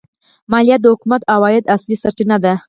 [0.51, 2.53] مالیه د حکومت د عوایدو اصلي سرچینه ده.